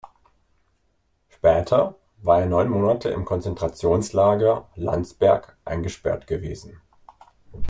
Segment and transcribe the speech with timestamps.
[1.29, 1.93] Später
[2.23, 6.81] war er neun Monate im Konzentrationslager Landsberg eingesperrt gewesen.